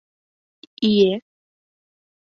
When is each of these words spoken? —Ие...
—Ие... 0.91 1.11